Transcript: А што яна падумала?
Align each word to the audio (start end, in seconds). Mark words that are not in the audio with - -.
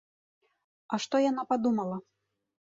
А 0.95 0.99
што 1.05 1.15
яна 1.29 1.43
падумала? 1.53 1.97